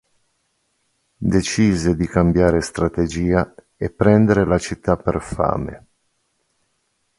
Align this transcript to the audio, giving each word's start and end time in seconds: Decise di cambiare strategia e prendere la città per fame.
Decise 1.19 1.95
di 1.95 2.07
cambiare 2.07 2.61
strategia 2.61 3.53
e 3.77 3.91
prendere 3.91 4.45
la 4.47 4.57
città 4.57 4.97
per 4.97 5.21
fame. 5.21 5.87